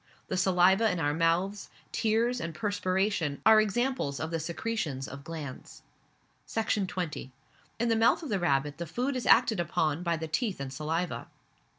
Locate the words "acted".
9.27-9.59